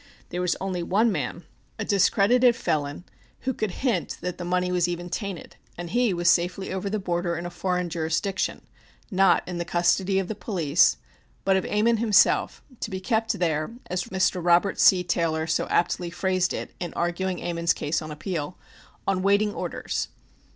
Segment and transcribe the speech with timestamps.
[0.29, 1.43] There was only one man
[1.77, 3.03] a discredited felon,
[3.41, 6.97] who could hint that the money was even "tainted," and he was safely over the
[6.97, 8.65] border, in a foreign jurisdiction,
[9.11, 10.97] not in the custody of the police,
[11.45, 14.43] but of Ammon himself, to be kept there (as Mr.
[14.43, 15.03] Robert C.
[15.03, 18.57] Taylor so aptly phrased it in arguing Ammon's case on appeal)
[19.05, 20.07] "on waiting orders.